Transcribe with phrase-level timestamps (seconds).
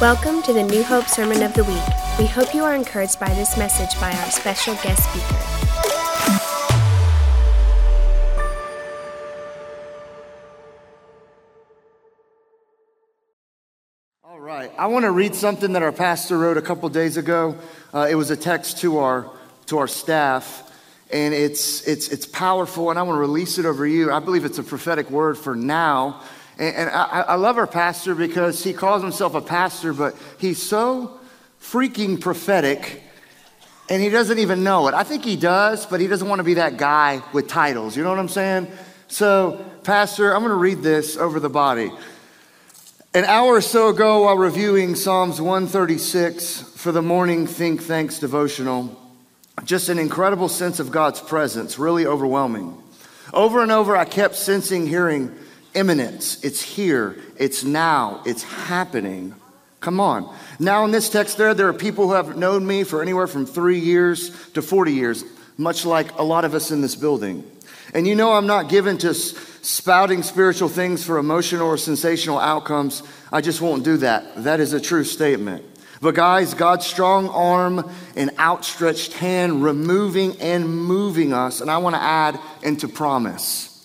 [0.00, 1.82] Welcome to the New Hope Sermon of the Week.
[2.20, 5.34] We hope you are encouraged by this message by our special guest speaker.
[14.22, 17.56] All right, I want to read something that our pastor wrote a couple days ago.
[17.92, 19.28] Uh, it was a text to our
[19.66, 20.72] to our staff,
[21.10, 24.12] and it's it's it's powerful, and I want to release it over you.
[24.12, 26.22] I believe it's a prophetic word for now
[26.58, 30.60] and, and I, I love our pastor because he calls himself a pastor, but he's
[30.60, 31.18] so
[31.60, 33.02] freaking prophetic
[33.90, 34.94] and he doesn't even know it.
[34.94, 37.96] I think he does, but he doesn't want to be that guy with titles.
[37.96, 38.70] You know what I'm saying?
[39.08, 41.90] So, Pastor, I'm going to read this over the body.
[43.14, 49.00] An hour or so ago, while reviewing Psalms 136 for the morning Think Thanks devotional,
[49.64, 52.76] just an incredible sense of God's presence, really overwhelming.
[53.32, 55.34] Over and over, I kept sensing, hearing,
[55.78, 56.42] imminence.
[56.44, 57.16] It's here.
[57.36, 58.22] It's now.
[58.26, 59.34] It's happening.
[59.80, 60.34] Come on.
[60.58, 63.46] Now, in this text, there, there are people who have known me for anywhere from
[63.46, 65.24] three years to 40 years,
[65.56, 67.48] much like a lot of us in this building.
[67.94, 73.02] And you know, I'm not given to spouting spiritual things for emotional or sensational outcomes.
[73.32, 74.44] I just won't do that.
[74.44, 75.64] That is a true statement.
[76.00, 81.96] But, guys, God's strong arm and outstretched hand removing and moving us, and I want
[81.96, 83.77] to add into promise.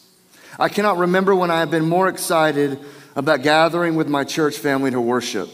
[0.59, 2.79] I cannot remember when I have been more excited
[3.15, 5.49] about gathering with my church family to worship.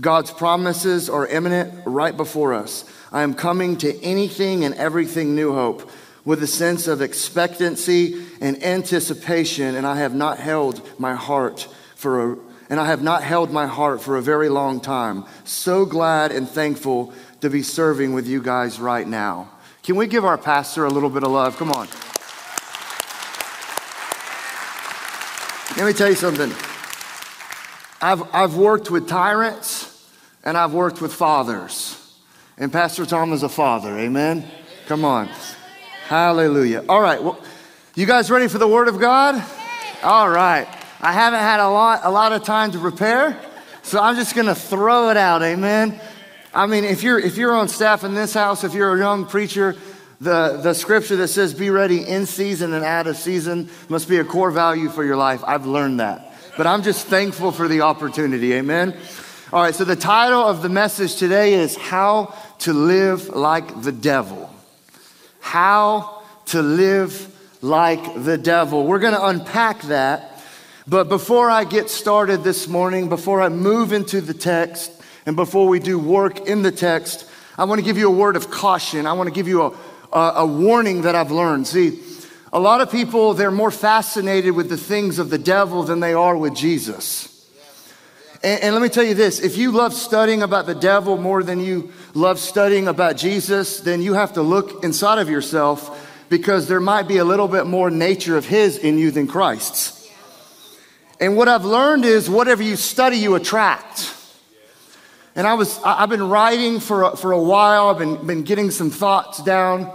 [0.00, 2.84] God's promises are imminent right before us.
[3.10, 5.90] I am coming to anything and everything New Hope
[6.24, 12.32] with a sense of expectancy and anticipation, and I have not held my heart for
[12.32, 12.36] a
[12.70, 15.24] and I have not held my heart for a very long time.
[15.44, 19.48] So glad and thankful to be serving with you guys right now.
[19.82, 21.56] Can we give our pastor a little bit of love?
[21.56, 21.88] Come on.
[25.78, 26.50] Let me tell you something.
[28.02, 30.10] I've, I've worked with tyrants
[30.42, 31.94] and I've worked with fathers.
[32.56, 33.96] And Pastor Tom is a father.
[33.96, 34.44] Amen?
[34.88, 35.28] Come on.
[36.08, 36.84] Hallelujah.
[36.88, 37.22] All right.
[37.22, 37.40] Well,
[37.94, 39.40] you guys ready for the Word of God?
[40.02, 40.66] All right.
[41.00, 43.40] I haven't had a lot, a lot of time to prepare,
[43.82, 45.44] so I'm just going to throw it out.
[45.44, 46.00] Amen.
[46.52, 49.26] I mean, if you're if you're on staff in this house, if you're a young
[49.26, 49.76] preacher,
[50.20, 54.18] the, the scripture that says, be ready in season and out of season must be
[54.18, 55.42] a core value for your life.
[55.46, 56.34] I've learned that.
[56.56, 58.52] But I'm just thankful for the opportunity.
[58.54, 58.96] Amen.
[59.52, 63.92] All right, so the title of the message today is How to Live Like the
[63.92, 64.52] Devil.
[65.40, 68.86] How to Live Like the Devil.
[68.86, 70.42] We're going to unpack that.
[70.86, 74.90] But before I get started this morning, before I move into the text,
[75.26, 78.34] and before we do work in the text, I want to give you a word
[78.34, 79.06] of caution.
[79.06, 79.76] I want to give you a,
[80.12, 81.66] a, a warning that I've learned.
[81.66, 82.00] See,
[82.52, 86.14] a lot of people, they're more fascinated with the things of the devil than they
[86.14, 87.34] are with Jesus.
[88.42, 91.42] And, and, let me tell you this if you love studying about the devil more
[91.42, 96.68] than you love studying about Jesus, then you have to look inside of yourself because
[96.68, 100.08] there might be a little bit more nature of his in you than Christ's.
[101.20, 104.14] And what I've learned is whatever you study, you attract.
[105.34, 107.88] And I was, I've been writing for a, for a while.
[107.88, 109.92] I've been, been getting some thoughts down.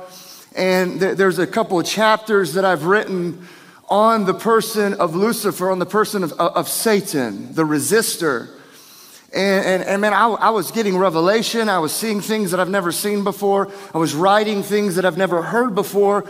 [0.55, 3.47] And th- there's a couple of chapters that I've written
[3.89, 8.49] on the person of Lucifer, on the person of, of Satan, the resistor.
[9.33, 11.67] And, and, and man, I, I, was getting revelation.
[11.67, 13.71] I was seeing things that I've never seen before.
[13.93, 16.29] I was writing things that I've never heard before.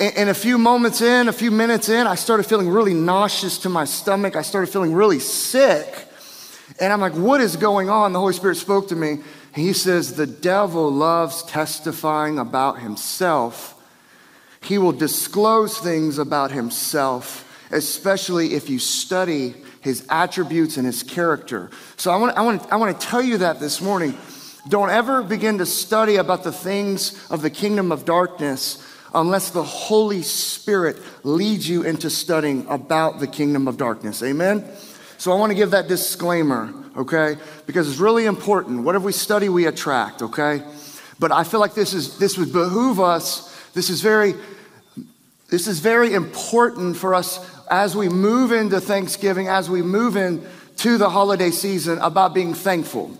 [0.00, 3.58] And, and a few moments in, a few minutes in, I started feeling really nauseous
[3.58, 4.34] to my stomach.
[4.34, 6.08] I started feeling really sick.
[6.80, 8.12] And I'm like, what is going on?
[8.12, 9.18] The Holy Spirit spoke to me.
[9.54, 13.76] He says, The devil loves testifying about himself.
[14.62, 21.70] He will disclose things about himself, especially if you study his attributes and his character.
[21.96, 24.16] So I want, I want, I want to tell you that this morning.
[24.68, 29.62] Don't ever begin to study about the things of the kingdom of darkness unless the
[29.62, 34.22] Holy Spirit leads you into studying about the kingdom of darkness.
[34.22, 34.64] Amen?
[35.18, 37.36] So I want to give that disclaimer, okay?
[37.66, 38.84] Because it's really important.
[38.84, 40.62] Whatever we study, we attract, okay?
[41.18, 43.46] But I feel like this is this would behoove us.
[43.74, 44.34] This is very
[45.48, 50.98] this is very important for us as we move into Thanksgiving, as we move into
[50.98, 53.16] the holiday season about being thankful.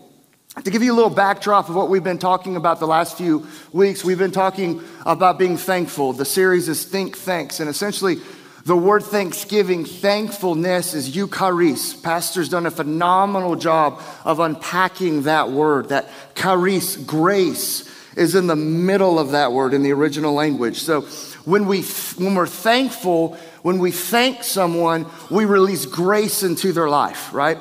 [0.65, 3.47] To give you a little backdrop of what we've been talking about the last few
[3.73, 6.13] weeks, we've been talking about being thankful.
[6.13, 8.17] The series is Think Thanks, and essentially
[8.65, 12.03] the word thanksgiving, thankfulness is eucharis.
[12.03, 15.89] Pastor's done a phenomenal job of unpacking that word.
[15.89, 20.81] That charis, grace, is in the middle of that word in the original language.
[20.81, 21.03] So
[21.45, 21.83] when, we,
[22.19, 27.57] when we're thankful, when we thank someone, we release grace into their life, right?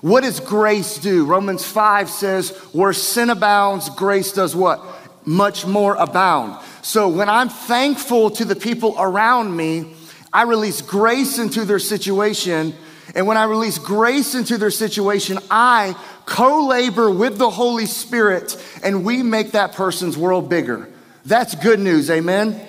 [0.00, 1.24] What does grace do?
[1.24, 4.80] Romans 5 says, where sin abounds, grace does what?
[5.24, 6.62] Much more abound.
[6.82, 9.95] So when I'm thankful to the people around me,
[10.36, 12.74] I release grace into their situation.
[13.14, 15.96] And when I release grace into their situation, I
[16.26, 20.90] co labor with the Holy Spirit and we make that person's world bigger.
[21.24, 22.60] That's good news, amen?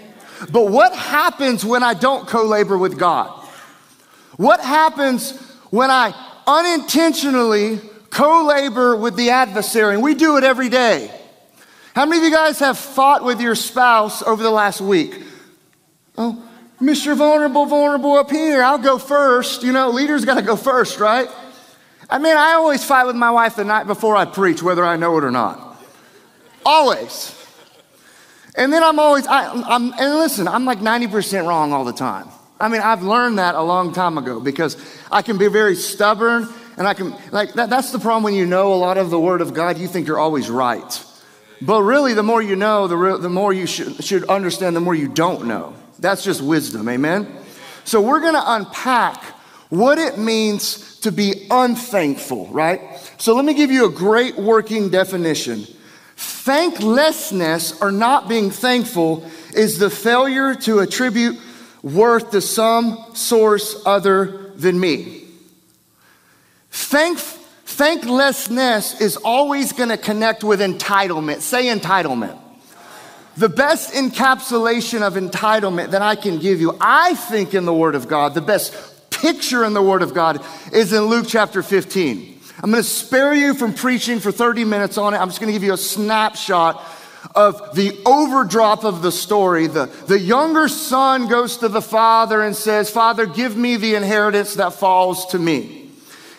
[0.49, 3.37] But what happens when I don't co labor with God?
[4.37, 5.37] What happens
[5.69, 6.13] when I
[6.47, 9.95] unintentionally co labor with the adversary?
[9.95, 11.11] And we do it every day.
[11.93, 15.21] How many of you guys have fought with your spouse over the last week?
[16.17, 16.46] Oh,
[16.81, 17.17] Mr.
[17.17, 18.61] Vulnerable, vulnerable up here.
[18.61, 19.63] I'll go first.
[19.63, 21.27] You know, leaders got to go first, right?
[22.09, 24.95] I mean, I always fight with my wife the night before I preach, whether I
[24.95, 25.83] know it or not.
[26.65, 27.33] Always.
[28.55, 32.27] And then I'm always, I, am and listen, I'm like 90% wrong all the time.
[32.59, 34.77] I mean, I've learned that a long time ago because
[35.11, 36.47] I can be very stubborn
[36.77, 39.19] and I can, like, that, that's the problem when you know a lot of the
[39.19, 41.03] Word of God, you think you're always right.
[41.61, 44.79] But really, the more you know, the, re- the more you should, should understand, the
[44.79, 45.75] more you don't know.
[45.99, 47.27] That's just wisdom, amen?
[47.83, 49.23] So we're gonna unpack
[49.69, 52.81] what it means to be unthankful, right?
[53.17, 55.67] So let me give you a great working definition.
[56.15, 61.37] Thanklessness or not being thankful is the failure to attribute
[61.83, 65.23] worth to some source other than me.
[66.71, 71.41] Thank, thanklessness is always going to connect with entitlement.
[71.41, 72.39] Say entitlement.
[73.37, 77.93] The best encapsulation of entitlement that I can give you, I think, in the Word
[77.93, 78.73] of God, the best
[79.11, 80.43] picture in the Word of God
[80.73, 82.39] is in Luke chapter 15.
[82.63, 85.17] I'm going to spare you from preaching for 30 minutes on it.
[85.17, 86.83] I'm just going to give you a snapshot
[87.35, 89.67] of the overdrop of the story.
[89.67, 94.55] The, the younger son goes to the father and says, Father, give me the inheritance
[94.55, 95.91] that falls to me.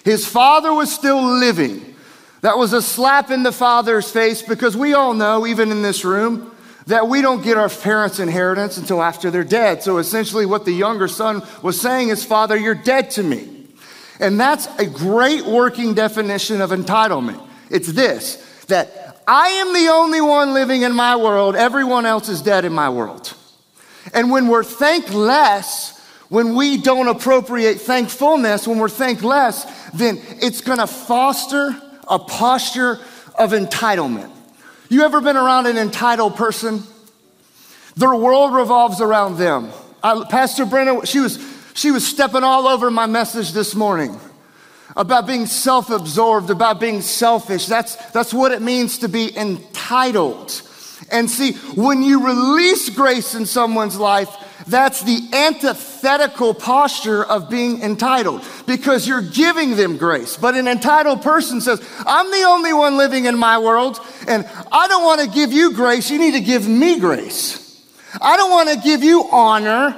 [0.05, 1.95] His father was still living.
[2.41, 6.05] That was a slap in the father's face because we all know, even in this
[6.05, 6.57] room,
[6.89, 9.83] that we don't get our parents' inheritance until after they're dead.
[9.83, 13.67] So essentially, what the younger son was saying is, Father, you're dead to me.
[14.19, 17.47] And that's a great working definition of entitlement.
[17.71, 22.41] It's this that I am the only one living in my world, everyone else is
[22.41, 23.35] dead in my world.
[24.15, 25.99] And when we're thankless,
[26.31, 31.77] when we don't appropriate thankfulness, when we're thankless, then it's gonna foster
[32.09, 32.99] a posture
[33.39, 34.31] of entitlement.
[34.89, 36.83] You ever been around an entitled person?
[37.97, 39.71] Their world revolves around them.
[40.03, 41.39] I, Pastor Brenna, she was
[41.75, 44.19] she was stepping all over my message this morning
[44.97, 47.67] about being self absorbed, about being selfish.
[47.67, 50.61] That's, that's what it means to be entitled.
[51.11, 54.29] And see, when you release grace in someone's life,
[54.67, 60.37] that's the antithetical posture of being entitled because you're giving them grace.
[60.37, 64.89] But an entitled person says, I'm the only one living in my world, and I
[64.89, 66.11] don't want to give you grace.
[66.11, 67.65] You need to give me grace.
[68.21, 69.97] I don't want to give you honor.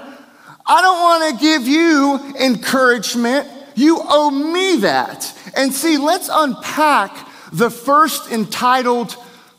[0.66, 3.48] I don't want to give you encouragement.
[3.74, 5.32] You owe me that.
[5.56, 9.16] And see, let's unpack the first entitled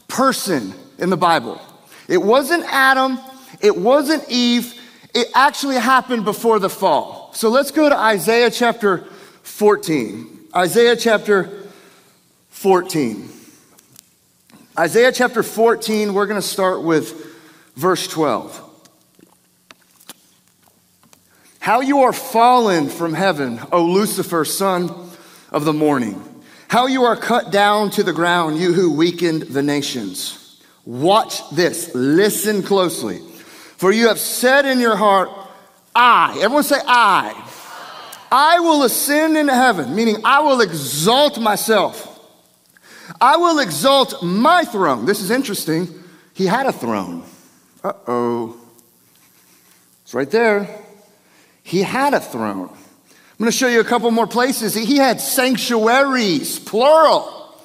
[0.08, 1.60] person in the Bible.
[2.08, 3.20] It wasn't Adam,
[3.62, 4.81] it wasn't Eve,
[5.14, 7.32] it actually happened before the fall.
[7.34, 9.06] So let's go to Isaiah chapter
[9.44, 10.40] 14.
[10.56, 11.50] Isaiah chapter
[12.50, 13.30] 14.
[14.78, 17.36] Isaiah chapter 14, we're going to start with
[17.76, 18.70] verse 12.
[21.60, 24.90] How you are fallen from heaven, O Lucifer, son
[25.52, 26.24] of the morning.
[26.70, 30.62] How you are cut down to the ground, you who weakened the nations.
[30.86, 31.94] Watch this.
[31.94, 33.22] Listen closely.
[33.82, 35.32] For you have said in your heart,
[35.96, 37.34] I, everyone say I.
[38.32, 42.08] I will ascend into heaven, meaning I will exalt myself.
[43.20, 45.08] I will exalt my throne.
[45.08, 45.88] This is interesting.
[46.36, 47.24] He had a throne.
[47.84, 48.56] Uh oh.
[50.04, 50.70] It's right there.
[51.64, 52.70] He had a throne.
[52.70, 54.76] I'm going to show you a couple more places.
[54.76, 57.58] He had sanctuaries, plural.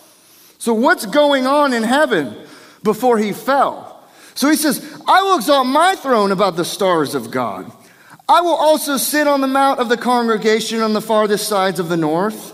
[0.56, 2.34] So, what's going on in heaven
[2.82, 3.85] before he fell?
[4.36, 7.72] So he says, I will exalt my throne above the stars of God.
[8.28, 11.88] I will also sit on the mount of the congregation on the farthest sides of
[11.88, 12.52] the north.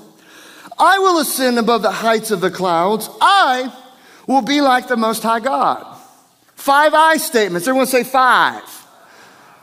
[0.79, 3.09] I will ascend above the heights of the clouds.
[3.21, 3.75] I
[4.27, 5.85] will be like the Most High God.
[6.55, 7.67] Five I statements.
[7.67, 8.63] Everyone say five.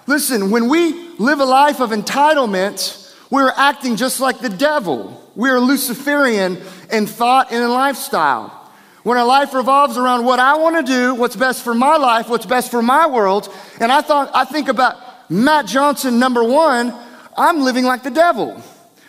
[0.06, 5.24] Listen, when we live a life of entitlement, we're acting just like the devil.
[5.36, 6.58] We're Luciferian
[6.92, 8.59] in thought and in lifestyle.
[9.04, 12.28] When our life revolves around what I want to do, what's best for my life,
[12.28, 14.98] what's best for my world, and I thought I think about
[15.30, 16.94] Matt Johnson number 1,
[17.38, 18.62] I'm living like the devil.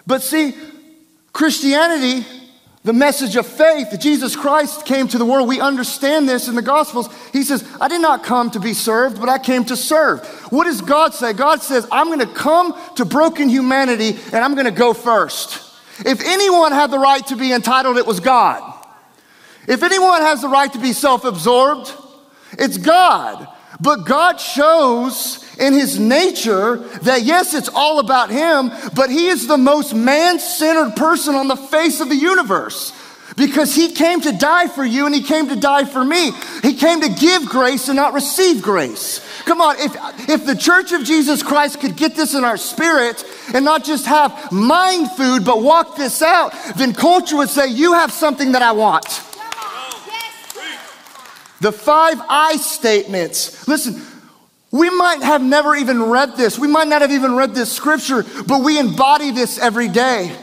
[0.06, 0.54] But see,
[1.32, 2.24] Christianity,
[2.84, 6.62] the message of faith, Jesus Christ came to the world, we understand this in the
[6.62, 7.08] Gospels.
[7.32, 10.20] He says, I did not come to be served, but I came to serve.
[10.52, 11.32] What does God say?
[11.32, 15.66] God says, I'm going to come to broken humanity and I'm going to go first.
[16.06, 18.69] If anyone had the right to be entitled, it was God.
[19.66, 21.92] If anyone has the right to be self absorbed,
[22.52, 23.48] it's God.
[23.80, 29.46] But God shows in his nature that yes, it's all about him, but he is
[29.46, 32.92] the most man centered person on the face of the universe
[33.36, 36.32] because he came to die for you and he came to die for me.
[36.62, 39.20] He came to give grace and not receive grace.
[39.44, 39.96] Come on, if,
[40.28, 43.24] if the church of Jesus Christ could get this in our spirit
[43.54, 47.94] and not just have mind food, but walk this out, then culture would say, You
[47.94, 49.06] have something that I want.
[51.60, 53.68] The five I statements.
[53.68, 54.02] Listen,
[54.70, 56.58] we might have never even read this.
[56.58, 60.34] We might not have even read this scripture, but we embody this every day.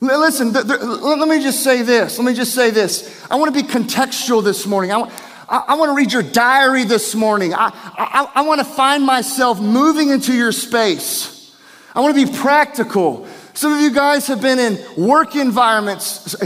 [0.00, 2.18] Listen, th- th- let me just say this.
[2.18, 3.26] Let me just say this.
[3.30, 4.90] I want to be contextual this morning.
[5.48, 7.54] I, want to read your diary this morning.
[7.54, 11.56] I, I, I want to find myself moving into your space.
[11.94, 13.26] I want to be practical.
[13.54, 16.36] Some of you guys have been in work environments,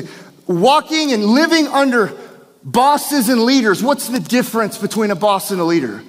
[0.47, 2.17] walking and living under
[2.63, 3.83] bosses and leaders.
[3.83, 6.03] What's the difference between a boss and a leader?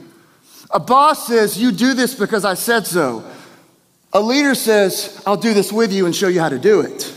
[0.70, 3.24] A boss says, You do this because I said so.
[4.14, 7.14] A leader says, I'll do this with you and show you how to do it.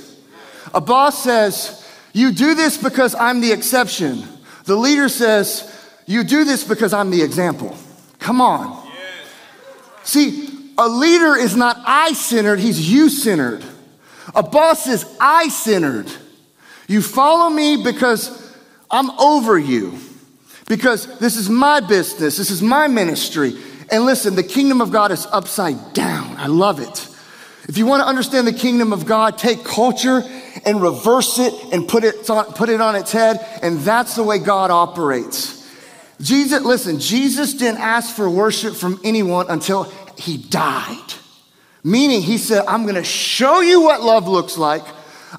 [0.73, 4.25] A boss says, You do this because I'm the exception.
[4.65, 5.71] The leader says,
[6.07, 7.77] You do this because I'm the example.
[8.19, 8.83] Come on.
[10.05, 13.65] See, a leader is not I centered, he's you centered.
[14.35, 16.11] A boss is I centered.
[16.89, 18.44] You follow me because
[18.95, 19.99] I'm over you
[20.69, 23.59] because this is my business, this is my ministry.
[23.91, 26.37] And listen, the kingdom of God is upside down.
[26.37, 27.09] I love it.
[27.69, 30.23] If you want to understand the kingdom of God, take culture
[30.65, 34.23] and reverse it and put it on, put it on its head, and that's the
[34.23, 35.69] way God operates.
[36.21, 41.15] Jesus, listen, Jesus didn't ask for worship from anyone until he died.
[41.83, 44.85] Meaning, he said, I'm going to show you what love looks like.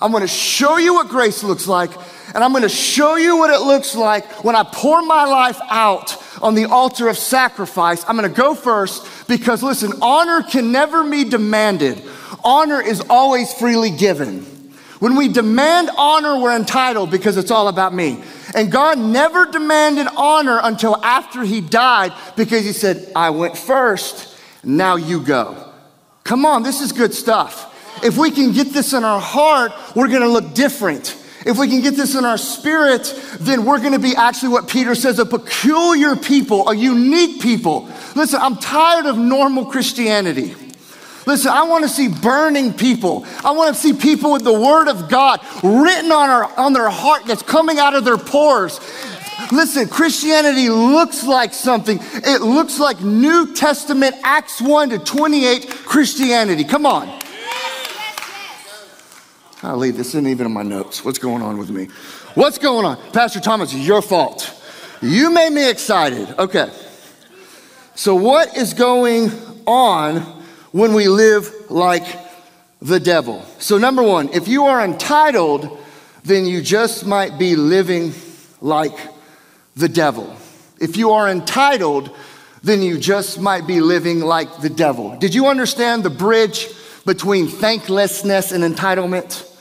[0.02, 1.92] I'm going to show you what grace looks like.
[2.36, 5.58] And I'm going to show you what it looks like when I pour my life
[5.70, 8.04] out on the altar of sacrifice.
[8.10, 12.04] I'm going to go first because, listen, honor can never be demanded,
[12.44, 14.42] honor is always freely given.
[15.00, 18.22] When we demand honor, we're entitled because it's all about me.
[18.54, 24.38] And God never demanded honor until after He died because He said, I went first,
[24.62, 25.72] now you go.
[26.26, 28.04] Come on, this is good stuff.
[28.04, 31.16] If we can get this in our heart, we're gonna look different.
[31.46, 34.96] If we can get this in our spirit, then we're gonna be actually what Peter
[34.96, 37.88] says a peculiar people, a unique people.
[38.16, 40.56] Listen, I'm tired of normal Christianity.
[41.28, 43.26] Listen, I want to see burning people.
[43.44, 46.90] I want to see people with the word of God written on, our, on their
[46.90, 48.80] heart that's coming out of their pores.
[49.52, 52.00] Listen, Christianity looks like something.
[52.02, 56.64] It looks like New Testament, Acts 1 to 28 Christianity.
[56.64, 57.25] Come on.
[59.74, 61.04] Leave this isn't even in my notes.
[61.04, 61.88] What's going on with me?
[62.36, 62.98] What's going on?
[63.12, 64.52] Pastor Thomas, your fault.
[65.02, 66.28] You made me excited.
[66.38, 66.70] Okay.
[67.96, 69.32] So, what is going
[69.66, 70.22] on
[70.72, 72.06] when we live like
[72.82, 73.46] the devil?
[73.60, 75.78] So, number one, if you are entitled,
[76.24, 78.14] then you just might be living
[78.60, 78.98] like
[79.76, 80.36] the devil.
[80.80, 82.16] If you are entitled,
[82.64, 85.16] then you just might be living like the devil.
[85.18, 86.68] Did you understand the bridge
[87.06, 89.55] between thanklessness and entitlement?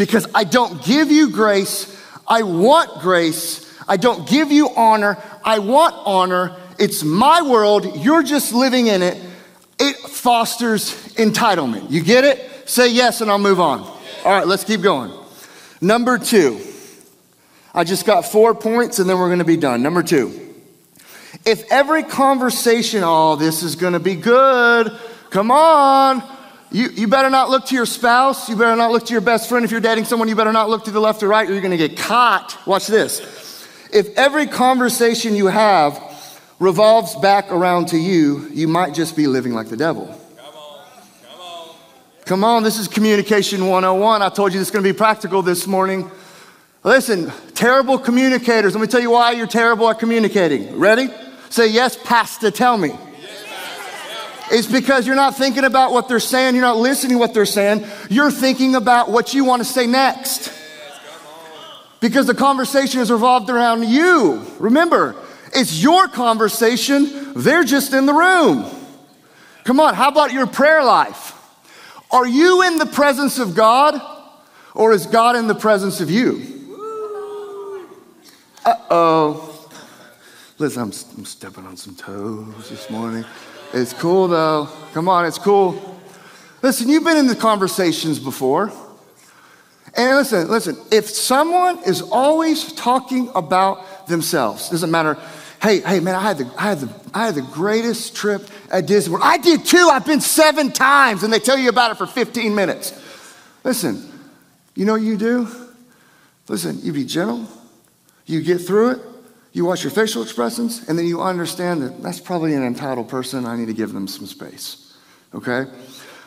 [0.00, 1.94] Because I don't give you grace.
[2.26, 3.70] I want grace.
[3.86, 5.18] I don't give you honor.
[5.44, 6.56] I want honor.
[6.78, 8.02] It's my world.
[8.02, 9.22] You're just living in it.
[9.78, 11.90] It fosters entitlement.
[11.90, 12.66] You get it?
[12.66, 13.80] Say yes, and I'll move on.
[13.80, 15.12] All right, let's keep going.
[15.82, 16.62] Number two.
[17.74, 19.82] I just got four points, and then we're going to be done.
[19.82, 20.54] Number two.
[21.44, 24.98] If every conversation, oh, this is going to be good.
[25.28, 26.22] Come on.
[26.72, 28.48] You, you better not look to your spouse.
[28.48, 29.64] You better not look to your best friend.
[29.64, 31.62] If you're dating someone, you better not look to the left or right or you're
[31.62, 32.56] going to get caught.
[32.66, 33.20] Watch this.
[33.92, 36.00] If every conversation you have
[36.60, 40.06] revolves back around to you, you might just be living like the devil.
[40.36, 40.86] Come on.
[41.22, 41.76] Come on.
[42.24, 44.22] Come on, this is communication 101.
[44.22, 46.08] I told you this is going to be practical this morning.
[46.84, 48.74] Listen, terrible communicators.
[48.74, 50.78] Let me tell you why you're terrible at communicating.
[50.78, 51.08] Ready?
[51.48, 52.92] Say yes, Pastor, tell me.
[54.50, 57.46] It's because you're not thinking about what they're saying, you're not listening to what they're
[57.46, 60.52] saying, you're thinking about what you want to say next.
[62.00, 64.44] Because the conversation is revolved around you.
[64.58, 65.14] Remember,
[65.54, 68.64] it's your conversation, they're just in the room.
[69.64, 71.36] Come on, how about your prayer life?
[72.10, 74.00] Are you in the presence of God?
[74.74, 76.46] Or is God in the presence of you?
[78.64, 79.68] Uh oh.
[80.58, 83.24] Listen, I'm, I'm stepping on some toes this morning.
[83.72, 84.68] It's cool though.
[84.92, 85.98] Come on, it's cool.
[86.62, 88.72] Listen, you've been in the conversations before.
[89.94, 95.16] And listen, listen, if someone is always talking about themselves, doesn't matter,
[95.62, 98.86] hey, hey, man, I had the, I had the, I had the greatest trip at
[98.86, 99.24] Disney World.
[99.24, 102.54] I did too, I've been seven times, and they tell you about it for 15
[102.54, 102.92] minutes.
[103.64, 104.10] Listen,
[104.74, 105.48] you know what you do?
[106.48, 107.46] Listen, you be gentle,
[108.26, 109.00] you get through it,
[109.52, 113.46] you watch your facial expressions, and then you understand that that's probably an entitled person.
[113.46, 114.94] I need to give them some space.
[115.34, 115.64] Okay?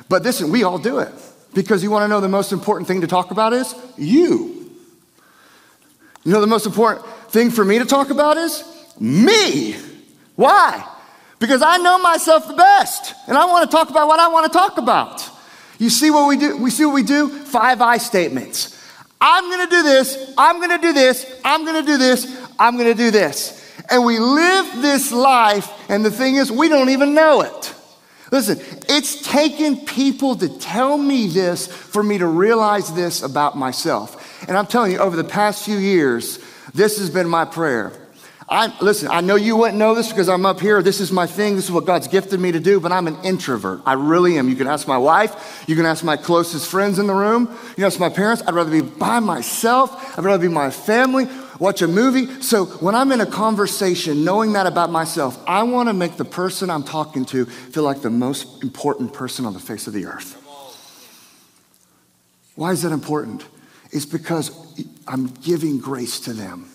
[0.10, 1.12] But listen, we all do it
[1.53, 4.72] because you want to know the most important thing to talk about is you.
[6.24, 8.63] You know, the most important thing for me to talk about is
[9.00, 9.75] me.
[10.36, 10.88] Why?
[11.39, 14.51] Because I know myself the best and I want to talk about what I want
[14.51, 15.30] to talk about.
[15.80, 16.58] You see what we do?
[16.58, 17.30] We see what we do?
[17.30, 18.74] Five I statements.
[19.25, 22.42] I'm going to do this, I'm going to do this, I'm going to do this,
[22.60, 23.60] I'm going to do this.
[23.89, 27.74] And we live this life, and the thing is, we don't even know it.
[28.31, 34.48] Listen, it's taken people to tell me this for me to realize this about myself.
[34.48, 36.39] And I'm telling you, over the past few years,
[36.74, 37.91] this has been my prayer.
[38.53, 40.83] I, listen, I know you wouldn't know this because I'm up here.
[40.83, 41.55] This is my thing.
[41.55, 43.81] This is what God's gifted me to do, but I'm an introvert.
[43.83, 44.48] I really am.
[44.48, 45.65] You can ask my wife.
[45.67, 47.50] You can ask my closest friends in the room.
[47.69, 48.43] You can ask my parents.
[48.45, 50.15] I'd rather be by myself.
[50.19, 51.27] I'd rather be my family
[51.60, 52.41] watch a movie.
[52.41, 56.25] So when I'm in a conversation, knowing that about myself, I want to make the
[56.25, 60.05] person I'm talking to feel like the most important person on the face of the
[60.05, 60.39] earth.
[62.55, 63.45] Why is that important?
[63.91, 64.51] It's because
[65.07, 66.73] I'm giving grace to them.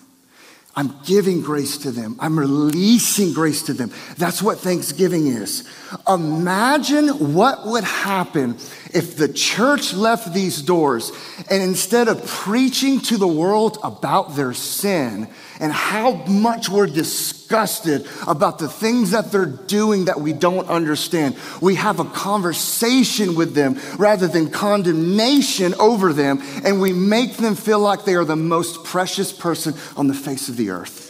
[0.75, 2.15] I'm giving grace to them.
[2.19, 3.91] I'm releasing grace to them.
[4.17, 5.67] That's what Thanksgiving is.
[6.07, 8.51] Imagine what would happen
[8.93, 11.11] if the church left these doors
[11.49, 15.27] and instead of preaching to the world about their sin
[15.59, 21.35] and how much we're disgusted about the things that they're doing that we don't understand,
[21.61, 27.55] we have a conversation with them rather than condemnation over them, and we make them
[27.55, 31.07] feel like they are the most precious person on the face of the earth.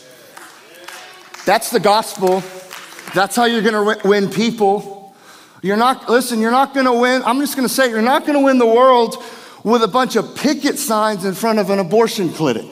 [1.45, 2.43] That's the gospel.
[3.13, 5.15] That's how you're gonna win people.
[5.61, 7.21] You're not, listen, you're not gonna win.
[7.23, 9.21] I'm just gonna say, you're not gonna win the world
[9.63, 12.71] with a bunch of picket signs in front of an abortion clinic.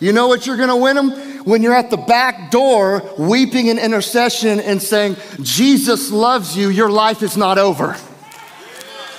[0.00, 1.35] You know what you're gonna win them?
[1.46, 6.90] When you're at the back door weeping in intercession and saying, Jesus loves you, your
[6.90, 7.96] life is not over.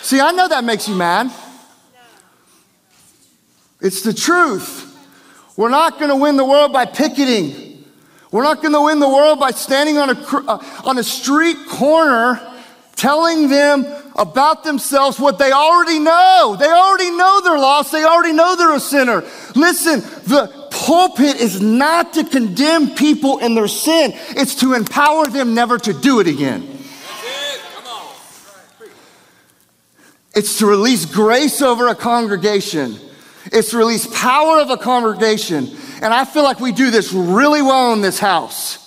[0.01, 1.31] See, I know that makes you mad.
[3.79, 4.83] It's the truth.
[5.55, 7.85] We're not gonna win the world by picketing.
[8.29, 11.57] We're not going to win the world by standing on a, uh, on a street
[11.69, 12.41] corner
[12.95, 13.85] telling them
[14.17, 16.57] about themselves what they already know.
[16.59, 17.91] They already know they're lost.
[17.91, 19.23] They already know they're a sinner.
[19.55, 20.56] Listen, the
[20.87, 25.91] pulpit is not to condemn people in their sin, it's to empower them never to
[25.91, 26.65] do it again.
[30.33, 32.97] It's to release grace over a congregation.
[33.51, 35.75] It's to release power of a congregation.
[36.01, 38.86] And I feel like we do this really well in this house.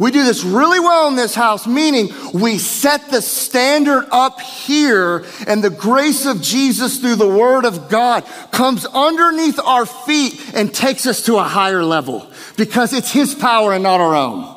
[0.00, 5.26] We do this really well in this house, meaning we set the standard up here,
[5.46, 10.72] and the grace of Jesus through the Word of God comes underneath our feet and
[10.72, 14.56] takes us to a higher level because it's His power and not our own.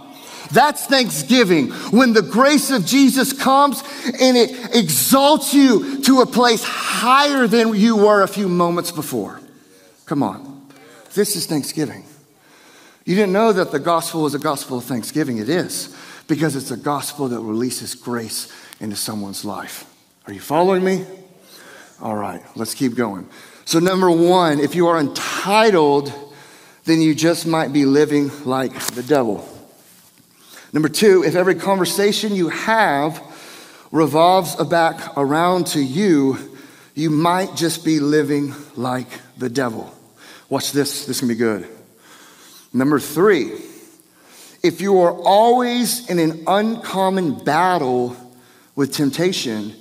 [0.53, 6.63] That's Thanksgiving when the grace of Jesus comes and it exalts you to a place
[6.63, 9.41] higher than you were a few moments before.
[10.05, 10.69] Come on.
[11.15, 12.05] This is Thanksgiving.
[13.05, 15.37] You didn't know that the gospel was a gospel of thanksgiving.
[15.37, 15.95] It is,
[16.27, 19.85] because it's a gospel that releases grace into someone's life.
[20.25, 21.05] Are you following me?
[22.01, 23.27] All right, let's keep going.
[23.65, 26.13] So, number one, if you are entitled,
[26.85, 29.47] then you just might be living like the devil.
[30.71, 33.21] Number two, if every conversation you have
[33.91, 36.37] revolves back around to you,
[36.95, 39.93] you might just be living like the devil.
[40.49, 41.67] Watch this, this can be good.
[42.73, 43.51] Number three,
[44.63, 48.17] if you are always in an uncommon battle
[48.75, 49.75] with temptation,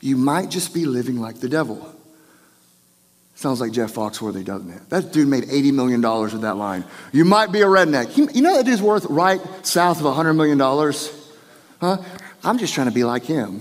[0.00, 1.92] you might just be living like the devil.
[3.34, 4.88] Sounds like Jeff Foxworthy, doesn't it?
[4.88, 6.84] That dude made $80 million with that line.
[7.12, 8.16] You might be a redneck.
[8.16, 10.58] You know that dude's worth right south of $100 million?
[11.80, 12.02] Huh?
[12.42, 13.60] I'm just trying to be like him.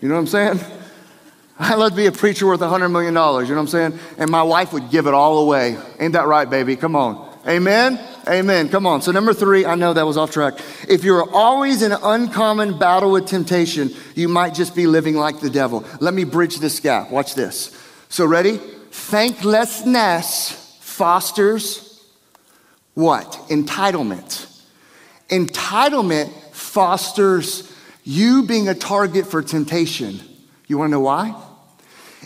[0.00, 0.60] You know what I'm saying?
[1.58, 3.98] I'd love to be a preacher worth $100 million, you know what I'm saying?
[4.18, 5.78] And my wife would give it all away.
[6.00, 6.76] Ain't that right, baby?
[6.76, 7.31] Come on.
[7.46, 7.98] Amen?
[8.28, 8.68] Amen.
[8.68, 9.02] Come on.
[9.02, 10.54] So, number three, I know that was off track.
[10.88, 15.40] If you're always in an uncommon battle with temptation, you might just be living like
[15.40, 15.84] the devil.
[16.00, 17.10] Let me bridge this gap.
[17.10, 17.76] Watch this.
[18.08, 18.58] So, ready?
[18.90, 21.92] Thanklessness fosters
[22.94, 23.32] what?
[23.48, 24.48] Entitlement.
[25.28, 27.72] Entitlement fosters
[28.04, 30.20] you being a target for temptation.
[30.66, 31.34] You wanna know why?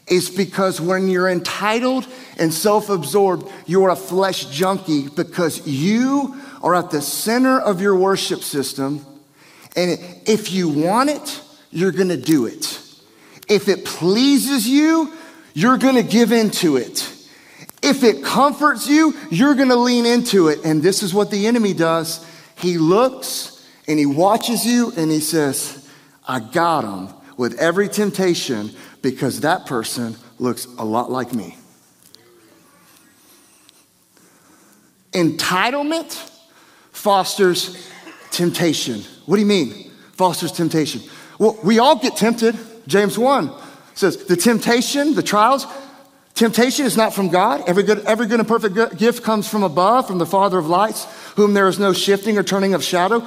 [0.07, 2.07] It's because when you're entitled
[2.39, 7.97] and self absorbed, you're a flesh junkie because you are at the center of your
[7.97, 9.05] worship system.
[9.75, 12.81] And if you want it, you're gonna do it.
[13.49, 15.13] If it pleases you,
[15.55, 17.13] you're gonna give into it.
[17.83, 20.65] If it comforts you, you're gonna lean into it.
[20.65, 22.25] And this is what the enemy does.
[22.57, 25.89] He looks and he watches you and he says,
[26.27, 28.71] I got him with every temptation
[29.07, 31.57] because that person looks a lot like me.
[35.13, 36.13] Entitlement
[36.91, 37.89] fosters
[38.33, 39.03] temptation.
[39.27, 39.93] What do you mean?
[40.15, 41.03] Fosters temptation.
[41.39, 42.59] Well, we all get tempted.
[42.89, 43.53] James 1
[43.95, 45.67] says, The temptation, the trials,
[46.35, 47.63] temptation is not from God.
[47.69, 51.05] Every good, every good and perfect gift comes from above, from the Father of lights,
[51.37, 53.25] whom there is no shifting or turning of shadow.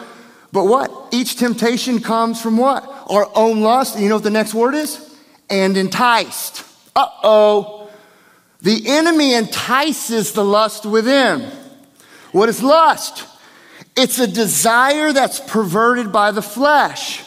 [0.52, 0.92] But what?
[1.13, 2.84] Each temptation comes from what?
[3.10, 3.98] Our own lust.
[3.98, 5.06] You know what the next word is?
[5.49, 6.63] And enticed.
[6.95, 7.89] Uh oh.
[8.62, 11.49] The enemy entices the lust within.
[12.31, 13.25] What is lust?
[13.95, 17.23] It's a desire that's perverted by the flesh.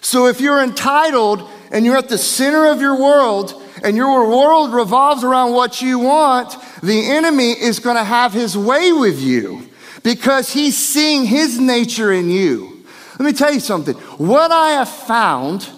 [0.00, 4.72] So if you're entitled and you're at the center of your world and your world
[4.72, 9.68] revolves around what you want, the enemy is going to have his way with you
[10.02, 12.84] because he's seeing his nature in you.
[13.18, 13.94] Let me tell you something.
[13.94, 15.68] What I have found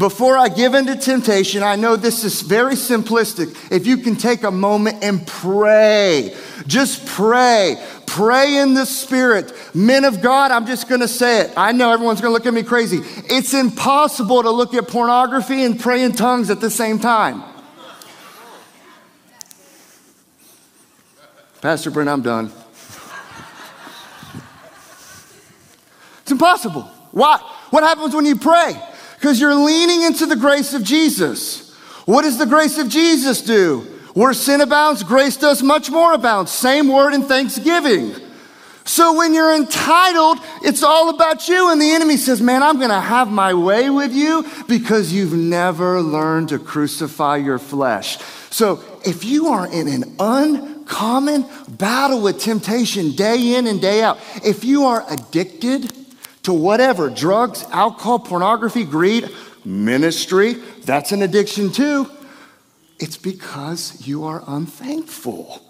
[0.00, 3.54] before I give into temptation, I know this is very simplistic.
[3.70, 6.34] If you can take a moment and pray,
[6.66, 7.76] just pray.
[8.06, 9.52] Pray in the spirit.
[9.74, 11.52] Men of God, I'm just going to say it.
[11.54, 13.00] I know everyone's going to look at me crazy.
[13.28, 17.42] It's impossible to look at pornography and pray in tongues at the same time.
[21.60, 22.50] Pastor Brent, I'm done.
[26.22, 26.84] It's impossible.
[27.10, 27.36] Why?
[27.68, 28.80] What happens when you pray?
[29.20, 31.74] Because you're leaning into the grace of Jesus.
[32.06, 33.80] What does the grace of Jesus do?
[34.14, 36.48] Where sin abounds, grace does much more abound.
[36.48, 38.14] Same word in thanksgiving.
[38.84, 41.70] So when you're entitled, it's all about you.
[41.70, 45.34] And the enemy says, Man, I'm going to have my way with you because you've
[45.34, 48.16] never learned to crucify your flesh.
[48.48, 54.18] So if you are in an uncommon battle with temptation day in and day out,
[54.42, 55.92] if you are addicted
[56.42, 59.28] to whatever drugs, alcohol, pornography, greed,
[59.64, 62.10] ministry, that's an addiction too
[63.00, 65.62] it's because you are unthankful.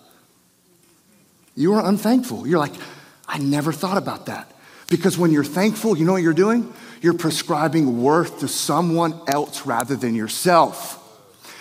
[1.54, 2.46] You are unthankful.
[2.46, 2.74] You're like,
[3.26, 4.50] I never thought about that.
[4.88, 6.74] Because when you're thankful, you know what you're doing?
[7.00, 10.96] You're prescribing worth to someone else rather than yourself.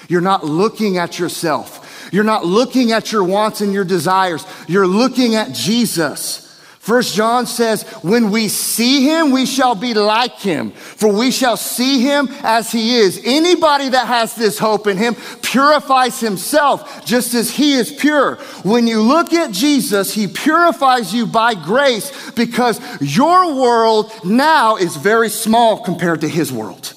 [0.07, 2.09] You're not looking at yourself.
[2.11, 4.43] You're not looking at your wants and your desires.
[4.67, 6.47] You're looking at Jesus.
[6.89, 11.55] First John says, when we see him, we shall be like him, for we shall
[11.55, 13.21] see him as he is.
[13.23, 18.37] Anybody that has this hope in him purifies himself just as he is pure.
[18.63, 24.95] When you look at Jesus, he purifies you by grace because your world now is
[24.95, 26.95] very small compared to his world.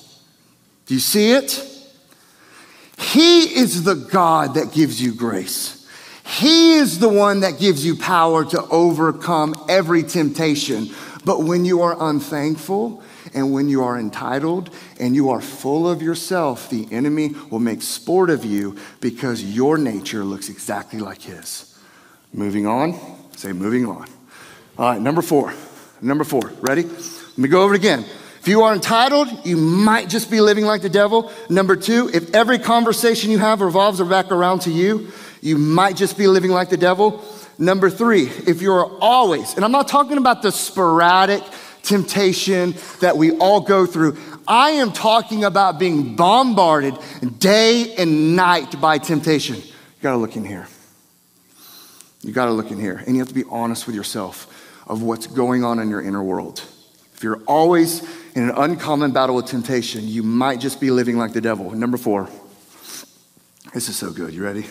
[0.86, 1.62] Do you see it?
[2.96, 5.81] He is the God that gives you grace.
[6.24, 10.88] He is the one that gives you power to overcome every temptation.
[11.24, 13.02] But when you are unthankful
[13.34, 17.82] and when you are entitled and you are full of yourself, the enemy will make
[17.82, 21.78] sport of you because your nature looks exactly like his.
[22.32, 22.98] Moving on,
[23.36, 24.08] say moving on.
[24.78, 25.52] All right, number four.
[26.00, 26.82] Number four, ready?
[26.82, 28.04] Let me go over it again.
[28.40, 31.30] If you are entitled, you might just be living like the devil.
[31.48, 36.16] Number two, if every conversation you have revolves back around to you, you might just
[36.16, 37.22] be living like the devil.
[37.58, 41.42] Number three, if you're always, and I'm not talking about the sporadic
[41.82, 44.16] temptation that we all go through.
[44.46, 46.96] I am talking about being bombarded
[47.38, 49.56] day and night by temptation.
[49.56, 50.68] You gotta look in here.
[52.22, 53.02] You gotta look in here.
[53.04, 54.48] And you have to be honest with yourself
[54.86, 56.62] of what's going on in your inner world.
[57.14, 58.02] If you're always
[58.34, 61.72] in an uncommon battle with temptation, you might just be living like the devil.
[61.72, 62.28] Number four.
[63.74, 64.34] This is so good.
[64.34, 64.66] You ready?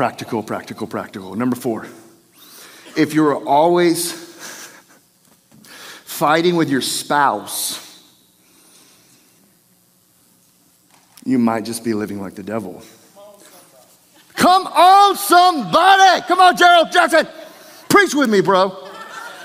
[0.00, 1.34] Practical, practical, practical.
[1.34, 1.86] Number four,
[2.96, 4.10] if you're always
[6.06, 8.02] fighting with your spouse,
[11.22, 12.82] you might just be living like the devil.
[14.36, 16.22] Come on, somebody.
[16.22, 17.28] Come on, Gerald Jackson.
[17.90, 18.70] Preach with me, bro.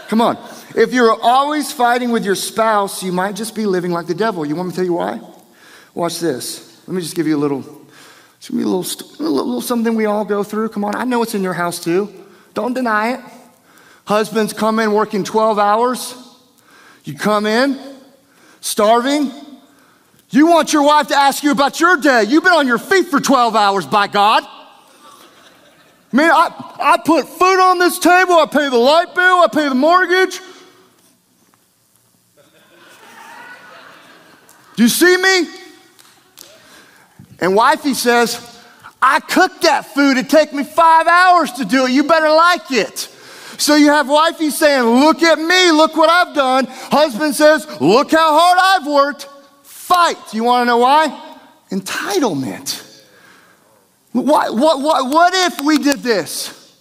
[0.08, 0.38] Come on.
[0.74, 4.46] If you're always fighting with your spouse, you might just be living like the devil.
[4.46, 5.20] You want me to tell you why?
[5.94, 6.82] Watch this.
[6.88, 7.85] Let me just give you a little
[8.46, 10.70] It's gonna be a little, a little something we all go through.
[10.70, 12.14] Come on, I know it's in your house too.
[12.54, 13.20] Don't deny it.
[14.06, 16.14] Husbands come in working 12 hours.
[17.06, 17.80] You come in
[18.62, 19.32] starving.
[20.30, 22.26] You want your wife to ask you about your day.
[22.26, 24.44] You've been on your feet for 12 hours, by God.
[26.12, 29.70] Man, I, I put food on this table, I pay the light bill, I pay
[29.70, 30.40] the mortgage.
[34.76, 35.65] Do you see me?
[37.40, 38.62] And wifey says,
[39.02, 40.18] I cooked that food.
[40.18, 41.92] It take me five hours to do it.
[41.92, 43.10] You better like it.
[43.58, 46.66] So you have wifey saying, Look at me, look what I've done.
[46.68, 49.30] Husband says, Look how hard I've worked.
[49.64, 50.34] Fight.
[50.34, 51.38] You want to know why?
[51.72, 52.82] Entitlement.
[54.12, 56.74] What, what, what, what if we did this?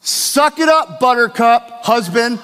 [0.00, 2.40] Suck it up, buttercup, husband.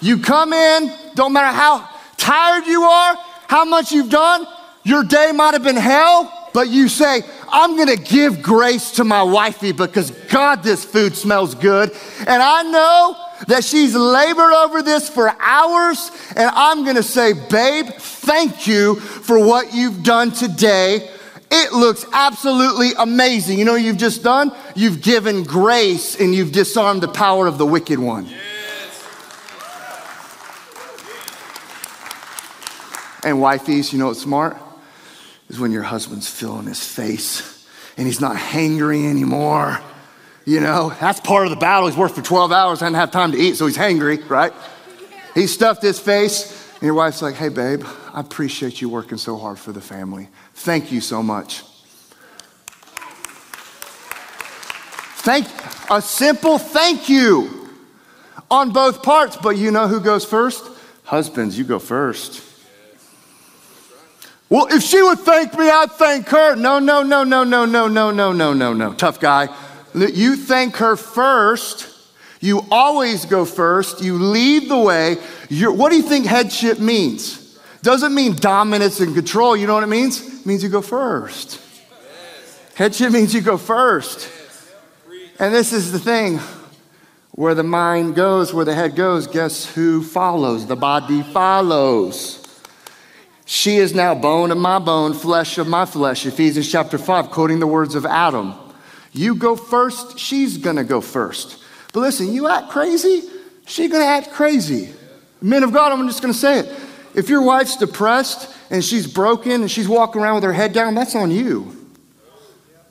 [0.00, 3.16] You come in, don't matter how tired you are,
[3.48, 4.46] how much you've done,
[4.88, 9.22] your day might have been hell, but you say, I'm gonna give grace to my
[9.22, 11.92] wifey because God, this food smells good.
[12.20, 17.86] And I know that she's labored over this for hours, and I'm gonna say, babe,
[17.98, 21.10] thank you for what you've done today.
[21.50, 23.58] It looks absolutely amazing.
[23.58, 24.52] You know what you've just done?
[24.74, 28.26] You've given grace and you've disarmed the power of the wicked one.
[28.26, 28.38] Yes.
[33.24, 34.56] And wifeys, you know what's smart?
[35.48, 37.58] Is when your husband's filling his face
[37.98, 39.80] and he's not hangry anymore.
[40.44, 41.88] You know, that's part of the battle.
[41.88, 44.52] He's worked for 12 hours, doesn't have time to eat, so he's hangry, right?
[45.34, 47.84] He stuffed his face, and your wife's like, hey, babe,
[48.14, 50.28] I appreciate you working so hard for the family.
[50.54, 51.64] Thank you so much.
[55.20, 55.46] Thank
[55.90, 57.68] a simple thank you
[58.50, 60.64] on both parts, but you know who goes first?
[61.04, 62.47] Husbands, you go first.
[64.50, 66.56] Well, if she would thank me, I'd thank her.
[66.56, 68.94] No, no, no, no, no, no, no, no, no, no, no.
[68.94, 69.54] Tough guy.
[69.94, 71.86] You thank her first.
[72.40, 74.00] You always go first.
[74.02, 75.16] You lead the way.
[75.50, 77.58] You're, what do you think headship means?
[77.82, 79.56] Doesn't mean dominance and control.
[79.56, 80.40] You know what it means?
[80.40, 81.60] It means you go first.
[82.74, 84.30] Headship means you go first.
[85.38, 86.40] And this is the thing
[87.32, 90.66] where the mind goes, where the head goes, guess who follows?
[90.66, 92.37] The body follows.
[93.50, 96.26] She is now bone of my bone, flesh of my flesh.
[96.26, 98.52] Ephesians chapter 5, quoting the words of Adam.
[99.14, 101.56] You go first, she's gonna go first.
[101.94, 103.22] But listen, you act crazy,
[103.64, 104.92] she's gonna act crazy.
[105.40, 106.78] Men of God, I'm just gonna say it.
[107.14, 110.94] If your wife's depressed and she's broken and she's walking around with her head down,
[110.94, 111.74] that's on you.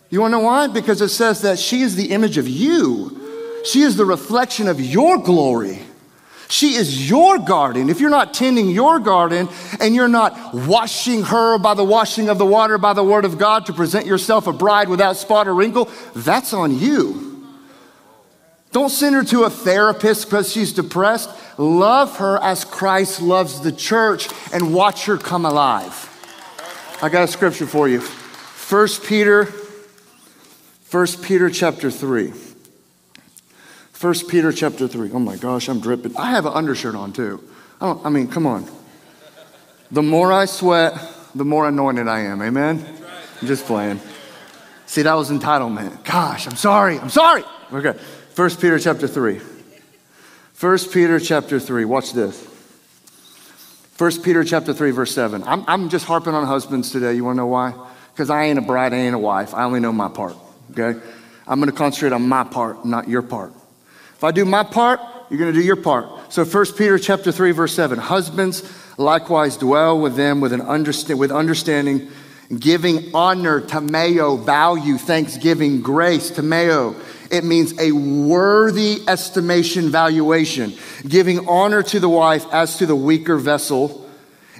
[0.10, 0.66] You wanna know why?
[0.66, 4.82] Because it says that she is the image of you, she is the reflection of
[4.82, 5.82] your glory.
[6.50, 7.90] She is your garden.
[7.90, 9.50] If you're not tending your garden
[9.82, 13.38] and you're not washing her by the washing of the water by the word of
[13.38, 17.46] God to present yourself a bride without spot or wrinkle, that's on you.
[18.72, 21.30] Don't send her to a therapist because she's depressed.
[21.58, 26.14] Love her as Christ loves the church and watch her come alive.
[27.02, 28.00] I got a scripture for you.
[28.00, 29.46] 1 Peter,
[30.92, 32.47] 1 Peter chapter 3.
[34.00, 35.12] 1 Peter chapter 3.
[35.12, 36.16] Oh my gosh, I'm dripping.
[36.18, 37.44] I have an undershirt on too.
[37.82, 38.70] I, I mean, come on.
[39.92, 40.94] The more I sweat,
[41.34, 42.42] the more anointed I am.
[42.42, 42.86] Amen?
[43.42, 44.00] I'm just playing.
[44.86, 46.04] See, that was entitlement.
[46.04, 47.00] Gosh, I'm sorry.
[47.00, 47.44] I'm sorry.
[47.74, 47.98] Okay.
[48.36, 49.40] 1 Peter chapter 3.
[50.60, 52.46] 1 Peter chapter 3, watch this.
[53.98, 55.44] 1 Peter chapter 3, verse 7.
[55.44, 57.14] I'm, I'm just harping on husbands today.
[57.16, 57.74] You want to know why?
[58.14, 59.56] Because I ain't a bride, I ain't a wife.
[59.56, 60.36] I only know my part,
[60.72, 61.00] okay?
[61.48, 63.54] I'm going to concentrate on my part, not your part.
[64.18, 65.00] If I do my part,
[65.30, 66.34] you're going to do your part.
[66.34, 67.98] So 1 Peter chapter 3, verse 7.
[67.98, 72.10] Husbands likewise dwell with them with, an understand, with understanding,
[72.60, 76.96] giving honor, tameo, value, thanksgiving, grace, tameo
[77.32, 80.74] it means a worthy estimation valuation,
[81.08, 84.10] giving honor to the wife as to the weaker vessel,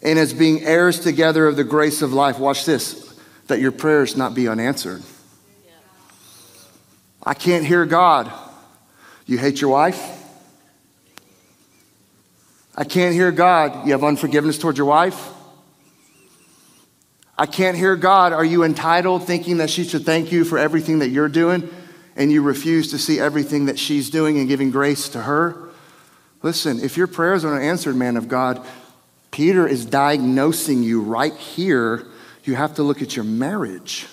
[0.04, 2.40] and as being heirs together of the grace of life.
[2.40, 3.16] Watch this,
[3.48, 5.04] that your prayers not be unanswered.
[7.24, 8.32] I can't hear God.
[9.28, 10.24] You hate your wife?
[12.76, 13.86] I can't hear God.
[13.86, 15.32] You have unforgiveness towards your wife?
[17.38, 18.34] I can't hear God.
[18.34, 21.70] Are you entitled thinking that she should thank you for everything that you're doing?
[22.18, 25.70] and you refuse to see everything that she's doing and giving grace to her,
[26.42, 28.66] listen, if your prayers aren't answered, man of God,
[29.30, 32.08] Peter is diagnosing you right here.
[32.44, 34.08] You have to look at your marriage.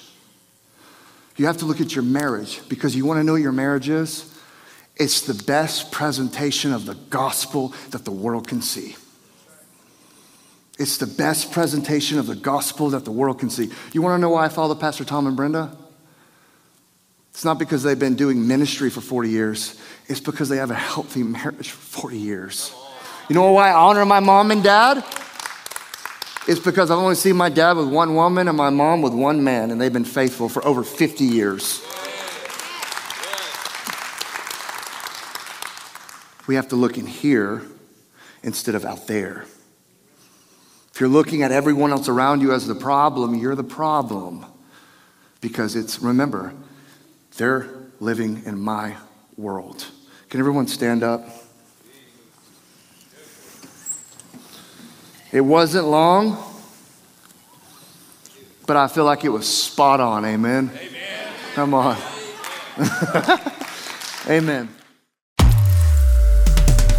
[1.37, 3.89] You have to look at your marriage because you want to know what your marriage
[3.89, 4.31] is?
[4.97, 8.97] It's the best presentation of the gospel that the world can see.
[10.79, 13.71] It's the best presentation of the gospel that the world can see.
[13.93, 15.77] You want to know why I follow Pastor Tom and Brenda?
[17.31, 20.75] It's not because they've been doing ministry for 40 years, it's because they have a
[20.75, 22.73] healthy marriage for 40 years.
[23.29, 25.05] You know why I honor my mom and dad?
[26.47, 29.43] It's because I've only seen my dad with one woman and my mom with one
[29.43, 31.84] man, and they've been faithful for over 50 years.
[36.47, 37.63] We have to look in here
[38.43, 39.47] instead of out there.
[40.93, 44.47] If you're looking at everyone else around you as the problem, you're the problem.
[45.41, 46.55] Because it's, remember,
[47.37, 48.97] they're living in my
[49.37, 49.87] world.
[50.29, 51.27] Can everyone stand up?
[55.33, 56.39] It wasn't long,
[58.67, 60.25] but I feel like it was spot on.
[60.25, 60.71] Amen.
[60.73, 61.33] Amen.
[61.55, 61.97] Come on.
[64.29, 64.69] Amen.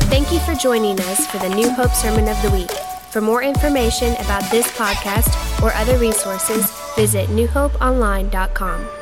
[0.09, 2.71] Thank you for joining us for the New Hope Sermon of the Week.
[3.09, 8.94] For more information about this podcast or other resources, visit newhopeonline.com.